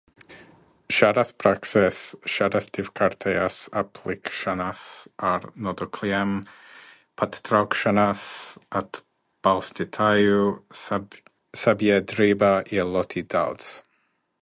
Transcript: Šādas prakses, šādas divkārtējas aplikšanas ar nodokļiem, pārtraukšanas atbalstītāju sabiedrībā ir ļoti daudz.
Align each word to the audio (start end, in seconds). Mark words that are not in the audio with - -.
Šādas 0.99 1.31
prakses, 1.41 1.97
šādas 2.35 2.67
divkārtējas 2.77 3.57
aplikšanas 3.81 4.81
ar 5.31 5.45
nodokļiem, 5.67 6.31
pārtraukšanas 7.23 8.23
atbalstītāju 8.81 10.41
sabiedrībā 11.65 12.53
ir 12.79 12.91
ļoti 12.97 13.23
daudz. 13.35 13.69